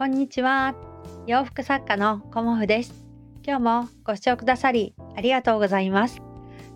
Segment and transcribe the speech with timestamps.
[0.00, 0.74] こんにちは。
[1.26, 3.04] 洋服作家のコモフです。
[3.46, 6.22] 今日もご視聴くださりありがとうございます。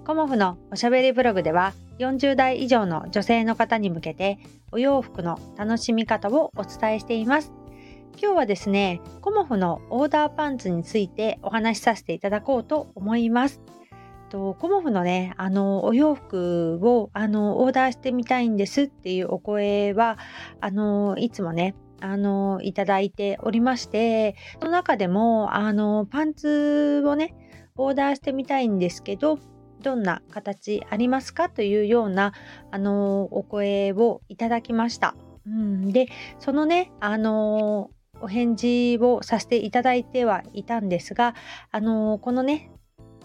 [0.04, 4.38] コモフのおしゃべりブログでは40代以上の女性の方に向けて
[4.72, 7.51] お洋服の楽しみ方をお伝えしています。
[8.21, 13.63] 今日はですね、コモフのオーダーパンツについてお話しさせていただこうと思います。
[14.29, 20.19] とコモフのねあのお洋服をあのオーダーしてみたいんですっていうお声は
[20.61, 27.35] あのいつもねあのいただいておりましてその中でもあのパンツをね
[27.77, 29.39] オーダーしてみたいんですけど
[29.81, 31.48] どんな形ありますか？
[31.48, 32.35] というような
[32.71, 35.17] あのお声をいただきました。
[35.47, 37.91] うん、でそのねあの
[38.21, 41.34] お返事をさせていただいてはいたんですが
[41.71, 42.71] あのこのね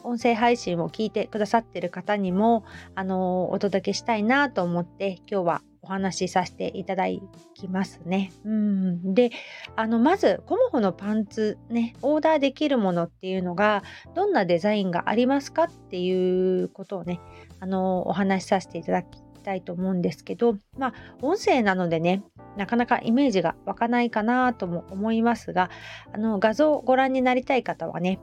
[0.03, 2.63] 音声配信を聞いてくださってる方にも
[2.95, 7.05] あのお届けしたいなと思って今日はお話しさせていただ
[7.53, 8.31] きますね。
[8.45, 9.31] うんで
[9.75, 13.83] あのまずコモフのパンツねオーダーできるものっていうのが
[14.15, 17.19] どんなデザインがありますかっていうことをね
[17.59, 22.23] あのお話しさせていただきたいと思うんですけどまあ音声なのでね
[22.57, 25.69] なかなかイメージが湧かないかなとも思いますが
[26.13, 28.19] あの画像をご覧になりたい方はね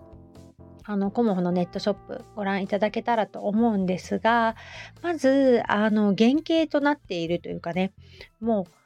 [0.89, 4.55] あのコモフのネットショップご覧いただけたらと思うんですが
[5.03, 7.93] まずあの原型となっているというかね
[8.41, 8.77] もう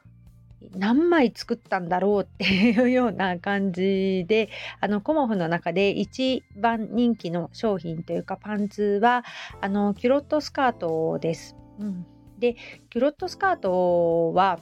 [0.75, 9.23] 何枚作ったんだろうっていうような感じであのコモフの中で一番人気の商品というかパンツは
[9.59, 11.55] あのキュロットスカートです。
[11.79, 12.05] うん、
[12.37, 12.55] で
[12.89, 14.59] キュロットスカートは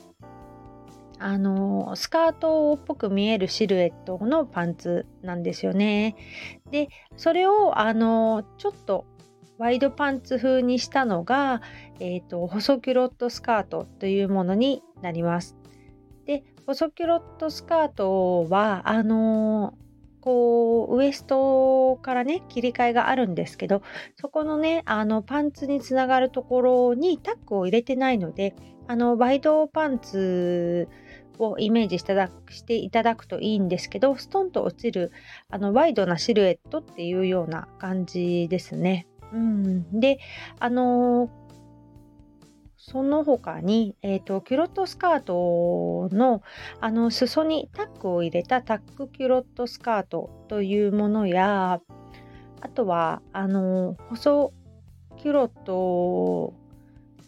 [1.19, 6.15] あのスカートっぽく見えるシルエットのパンツなんですよね。
[6.71, 9.05] でそれをあのちょっと
[9.57, 11.61] ワイドパンツ風にしたのが、
[11.99, 15.57] えーと、細キュロットスカートというものになります。
[16.25, 19.73] で細キュロットスカートはあの
[20.21, 23.81] こうウエストからね切り替えがあるんですけど
[24.15, 28.55] そこのねあのパンツにつながるところにタックを入れてないので
[28.89, 30.87] あのワイドパンツ
[31.37, 32.03] をイメージし
[32.65, 35.11] ていただくといいんですけどストンと落ちる
[35.47, 39.05] あのワイドなシルエットっていうような感じですね。
[39.31, 40.17] うん、で
[40.59, 41.29] あの、
[42.77, 46.41] その他に、えーと、キュロットスカートの
[46.81, 51.79] あの裾にタックを入れたタックキュロットスカートというものや
[52.61, 54.51] あとはあの細
[55.17, 56.55] キュロット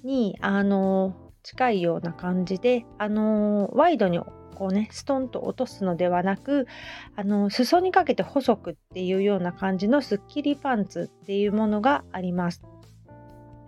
[0.04, 6.68] にあの近いような感じで、あのー、ワイドにこうねストンと落とすのではなく、
[7.16, 12.62] あのー、裾にかけて細くっていうような感じのスッキリパンツっていうものがあります。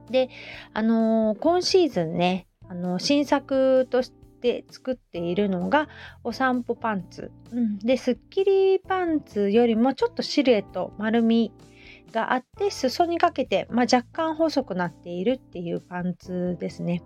[0.09, 0.29] で、
[0.73, 4.11] あのー、今シーズンね、あの新作とし
[4.41, 5.87] て作っているのが
[6.23, 11.53] お散歩パンツ、うん、でスッキリパンツよりもちょっとシルエット丸み
[12.11, 17.01] があって裾にかけて、まあ、若干細くなっているっていうパンツですね。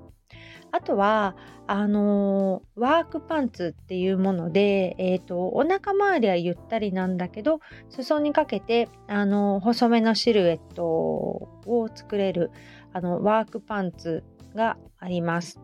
[0.71, 1.35] あとは
[1.67, 12.51] あのー、ワークパンツっていうもので、えーと、お腹周りはゆったりなんだけど裾にかけて、あのー、細めのシルエットを作れる
[12.93, 14.23] あのワークパンツ
[14.55, 15.59] があります。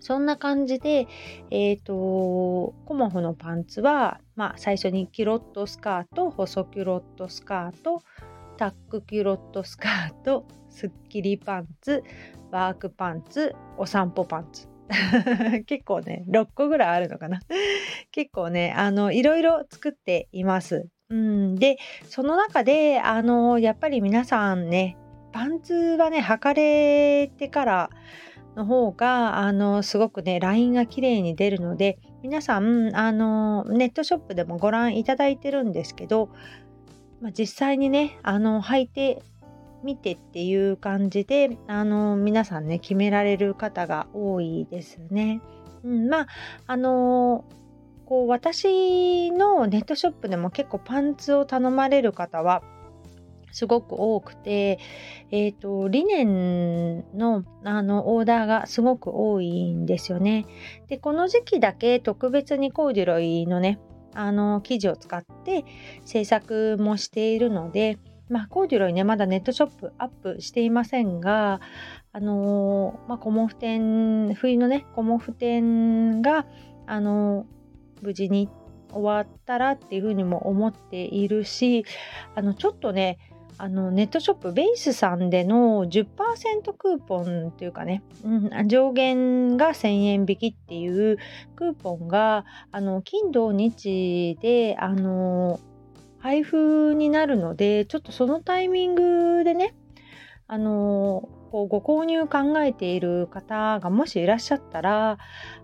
[0.00, 1.08] そんな感じで、
[1.50, 8.02] え、ー、と、コモフのパンツは、まあ、最初にキロットスカート、細キュロットスカート、
[8.56, 12.02] タックキュロットスカート、スッキリパンツ、
[12.50, 14.68] ワークパンツ、お散歩パンツ。
[15.66, 17.40] 結構ね、6個ぐらいあるのかな。
[18.12, 20.88] 結構ね、あの、いろいろ作っています。
[21.10, 21.76] うん、で、
[22.08, 24.96] その中で、あの、やっぱり皆さんね、
[25.32, 27.90] パンツはね、履かれてから
[28.56, 36.30] の方が、あの、すごくね、ラインが綺麗に出るので、皆さん、あの、ネットショップでもご覧いただいてるんですけど、
[37.24, 39.22] まあ、実際にね、あの、履いて
[39.82, 45.42] 見てっていう感じであの皆さんね決められる方が多いですね。
[45.84, 46.26] うん、まあ
[46.66, 47.44] あの
[48.06, 52.62] こう私のネットショップでも結構パンツを頼まれる方は
[53.52, 54.80] すごく多くて、
[55.30, 60.44] えっ、ー、と、リネンのあのオーダーがすごく多いんですよね。
[60.88, 63.78] で、この時期だけ特別にコーデュロイのね、
[64.14, 65.64] あの生地を使って
[66.04, 71.60] 制作もしているので、まあ、コーデュロイね、まだネットショップアップしていませんが、
[72.12, 76.46] あのー、まあ、コモフ展、冬のね、コモフ展が、
[76.86, 78.48] あのー、無事に
[78.90, 81.84] 終わったらっていうふうにも思っているし、
[82.34, 83.18] あの、ちょっとね、
[83.56, 86.06] あのネットショップベースさんでの10%
[86.76, 91.18] クーポンというかね、うん、上限が1000円引きっていう
[91.56, 95.60] クーポンがあの金土日であの
[96.18, 99.74] 配布になるのでちょっとそのタイミングでね
[100.46, 105.18] あのこうご購入考えている方がもしいらっしゃったら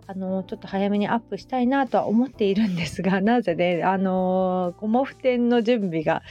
[0.07, 6.23] あのちょっと早めにアップしたいなとは思っているんですが なぜねあのゴモフ店の準備が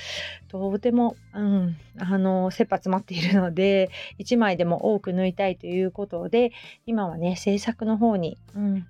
[0.48, 6.54] とても、うん、あの切羽詰まっているので1枚でも多く縫いたいということで
[6.86, 8.88] 今はね制作の方に、うん、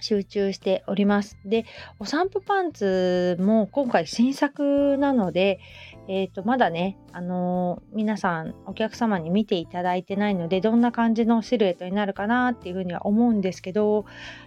[0.00, 1.38] 集中しております。
[1.44, 1.64] で、
[1.98, 5.60] お散歩パンツも今回新作なので、
[6.08, 14.06] えっ、ー、と、まだね、あのー、皆さん、お客様に見ていただいてないので、どんな感じのシルエットになるかなっていうふうには思うんですけど、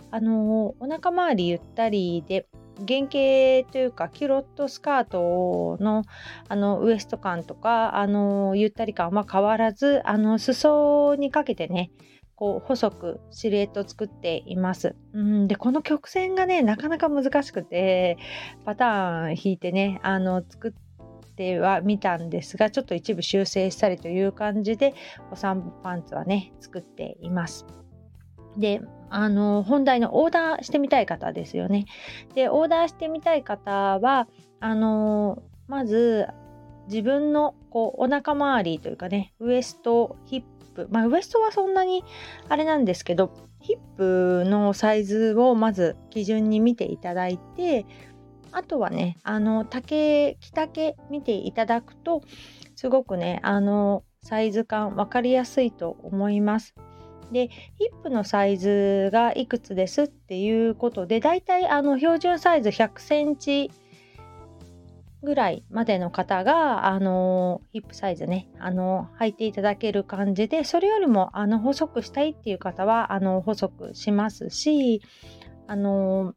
[0.09, 2.47] あのー、お腹周りゆったりで、
[2.87, 6.03] 原型というかキュロットスカートの
[6.47, 11.91] あのウエスト感とかあのゆったり感は変わらずあの裾にかけてね
[12.35, 14.95] こう細くシルエットを作っています。
[15.13, 18.17] うんでこの曲線がねなかなか難しくて
[18.65, 20.90] パターン引いてねあの作って
[21.59, 24.93] はみたんですがちょっと一部修正したりという感じで
[25.31, 27.65] お散歩パンツはね作っています。
[28.57, 31.85] であの本題のオーダーしてみたい方ですよね。
[32.35, 34.27] でオーダーしてみたい方は
[34.59, 36.27] あのまず
[36.87, 40.43] 自分のこうお腹周りというかねウエストヒッ
[40.75, 42.03] プ、まあ、ウエストはそんなに
[42.49, 47.85] あれなんですけどヒップのサイズをまず基準に見ていただいて
[48.51, 52.21] あとはねあの丈着丈見ていただくと
[52.75, 56.75] すごくねあのサイズ感分かりやすいと思います。
[57.31, 63.71] でヒップのサイズがいくつですっていうことでだいたいあの標準サイズ100センチ
[65.23, 75.01] ぐらいまでの方が、あのヒップサイズね、あの履いていただける感じで、それよりも、あの、細くしたいっていう方は、あの、細くしますし、
[75.67, 76.33] あの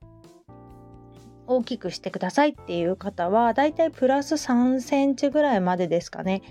[1.46, 6.42] 大きくしてくださいっていう方はだいたいプラス3センチぐらいまでですかね。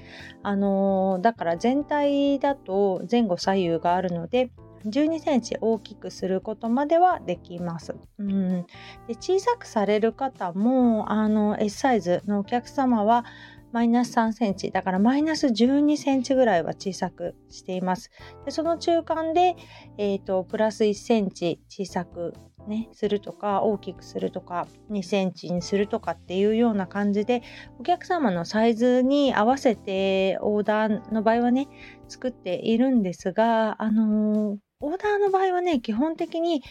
[0.44, 4.52] あのだから全体だと前後左右があるので
[4.86, 7.96] 12センチ大きくすることまではできます。
[8.20, 8.64] うん、
[9.08, 13.26] で小さくされる方もあの S サイズのお客様は
[13.72, 18.12] マイナス3センチだからマイナス12センチぐらいは小さくしています。
[18.46, 19.56] でその中間で、
[19.98, 22.34] えーと、プラス1センチ小さく、
[22.68, 27.42] ね、するとか大きくするとか2センチにするとかっていうような感じで
[27.80, 31.68] お客様のサイズに合わせてオーダーの場合はね
[32.08, 36.62] 作っているんですがあのーオーダーの場合はね、基本的に、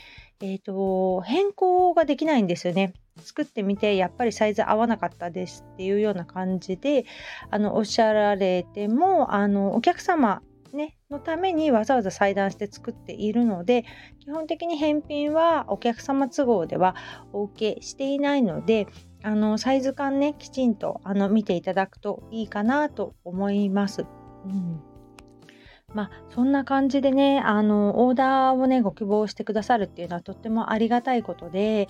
[0.40, 2.92] えーと、変更ができないんですよね。
[3.22, 7.04] 作ってみてやっぱりサイズ合わなかったですっていうような感じで
[7.50, 10.42] あのおっしゃられてもあのお客様、
[10.72, 13.84] ね、のためにわざわざ裁断して作っているので
[14.20, 16.96] 基本的に返品はお客様都合では
[17.32, 18.86] お受けしていないので
[19.22, 24.06] あのサイズ感ねきちんとあの見ていただくといいかなと思います。
[24.46, 24.80] うん
[25.94, 31.88] まあ、そんな感じでね、あの、オーダーをね、ご希望してくださるっていうのはとってもありがたいことで、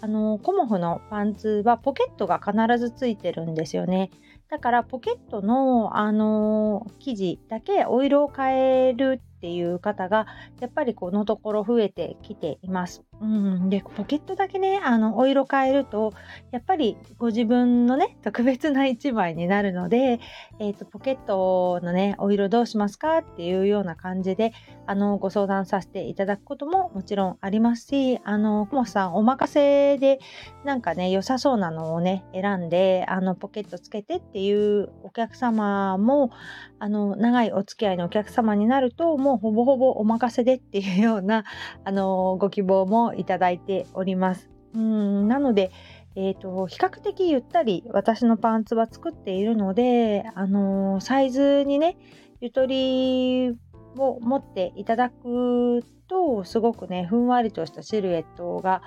[0.00, 4.10] あの、コモフのパンツはポケットが必ずついてるんですよね。
[4.54, 10.26] だからポケットの、あの生地だけお色を変えるっていう方が
[10.58, 13.04] やっぱりこのところ増えてきています。
[13.20, 16.12] うん、でポケットだけねあのお色変えると
[16.50, 20.18] やっぱりご自分のね特別な一枚になるので、
[20.58, 24.52] えーと、ポケットのねお色どうしますかっていうような感じで
[24.86, 30.18] あのご相談させていただくことももちろんありますしあのコモさんお任せで
[30.64, 36.30] なんかね良さそうなのをね選んであのポケットつけてっていうお客様も
[36.78, 41.44] あの長いお付き合いのお客様になるともうほぼほぼお任せでっていうような
[41.84, 44.50] あのご希望もいただいております。
[44.74, 45.70] うんなので、
[46.16, 51.96] えーと、比較的ゆったり私のパンツは作っているので、あのサイズにね
[52.40, 53.56] ゆとり
[53.96, 58.82] を持っていただくとすごくねふんわりとしたシルエットが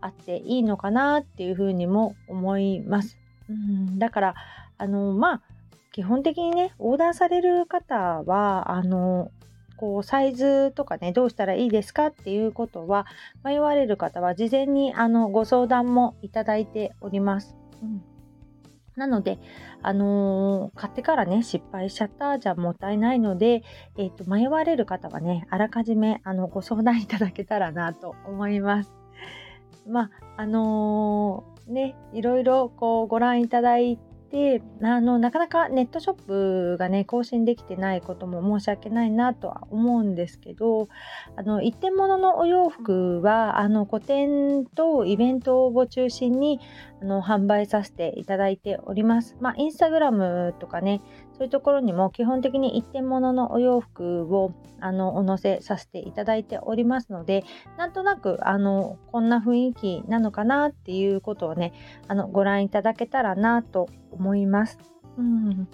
[0.00, 3.18] あっていいのかなっていうふうにも思います。
[3.48, 4.34] うんだから
[4.78, 5.42] あのまあ
[5.92, 9.30] 基本的にねオーダーされる方はあの
[9.82, 13.04] こうサイズとかねどうしたらいいですかっていうことは
[13.42, 17.56] 迷われる方は事前にあのご相談もいただいております。
[17.82, 18.04] うん
[18.94, 19.38] なので、
[19.80, 23.62] あのー、買ってからね、失敗しちゃったじゃもったいないので、
[23.96, 28.92] えっ、ー、と、迷われる方はね、あらかじめ、あの、ご相談いただけたらなと思います。
[29.88, 33.98] まあ、あのー、ね、いろいろこうご覧いただい
[34.32, 40.88] であのなかなかネットショップがね更新できてないことも申し訳ないなとは思うんですけど
[41.36, 46.60] あの一点物のお洋服はあの個展とイベントを中心に
[47.02, 49.36] あの販売させていただいております。
[49.38, 51.02] まあ、インスタグラムとかね
[51.42, 57.42] そういうところにも基本的に一点物のお洋服をあのお載せさせていただいておりますので
[57.76, 61.72] なんとなくあのこんな雰囲気なのかなっていうことをね
[62.06, 64.78] あのご覧いただけたらなと思います。
[65.18, 65.68] うん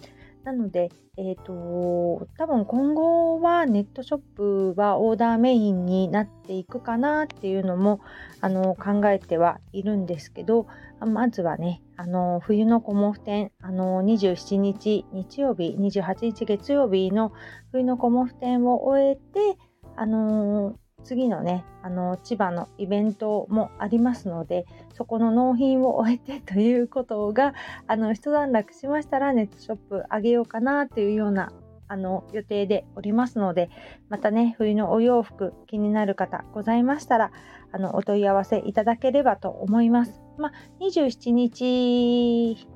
[0.45, 8.01] なので、えーと、多分今後はネットショップはオーダーメインになっていくかなっていうのも
[8.41, 10.67] あの考えてはいるんですけど
[11.01, 17.33] まずはねあの冬のコモフ展あの27日日曜日28日月曜日の
[17.73, 19.59] 冬のコモフ展を終えて
[19.97, 24.65] あの次のねあの千葉のイベントもありますので
[24.95, 27.53] そこの納品を終えて ということが
[27.89, 31.53] あの一段落しましたらネットショップあげようかなというような
[31.89, 33.71] あの予定でおりますので
[34.09, 37.33] またね冬のお洋服気になる方ございましたら
[37.73, 40.21] あのお問い合わせいただければと思います。
[40.39, 42.67] まあ、27日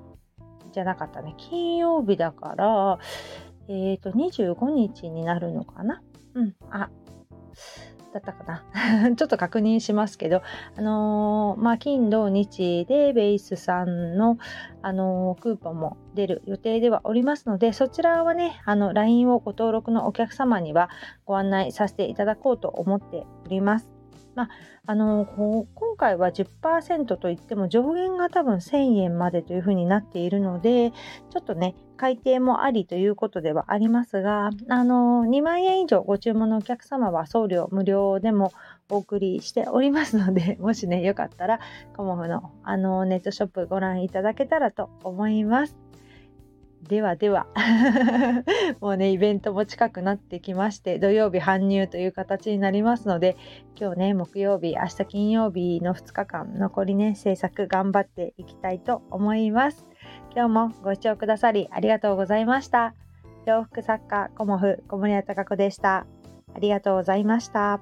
[0.73, 2.99] じゃなかったね金曜日だから
[3.69, 6.03] えっ、ー、と25日になるのかな？
[6.35, 6.91] うんあ
[8.13, 10.43] だったかな ちょっと確認しますけど、
[10.77, 14.39] あのー、まあ、金土日でベースさんの、
[14.83, 20.91] あのー、クーポンも出る予定ではおりますので、そちらはね、あの、LINE をご登録のお客様には
[21.25, 23.92] ご案内させていただこうと思っております。
[24.35, 24.49] まあ、
[24.87, 38.53] あの今回は10%といっても上限が多分1000円までというふうになっているのでちょっとね改定もありということではありますがあの2万円以上ご注文のお客様は送料無料でも
[38.89, 41.61] お送りしておりますのでもしねよかったら
[41.97, 45.92] コモフのあのネットショップご覧いただけたらと思います。
[46.89, 47.47] ではでは。
[48.81, 53.37] もうねイベントも近くなってきまして土曜日搬入という形になりますので
[53.81, 59.87] 今日ね木曜日明日金曜日の2日間残りね制作頑張っていきたいと思います。
[60.35, 62.95] 今日もご視聴くださりありがとうございました。
[63.47, 66.07] 洋服作家コモフ小森屋隆子でした。
[66.55, 67.81] ありがとうございました。